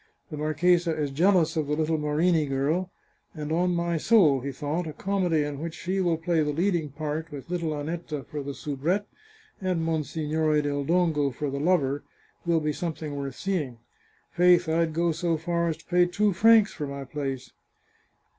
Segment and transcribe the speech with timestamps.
[0.31, 2.89] "The marchesa is jealous of the little Marini girl,
[3.35, 6.89] and on my soul," he thought," a comedy in which she will play the leading
[6.89, 9.05] part, with little Annetta for the soubrette,
[9.61, 12.03] and Monsignore del Dongo for the lover,
[12.47, 13.77] will be something worth seeing.
[14.31, 17.51] Faith, I'd go so far as to pay two francs for my place."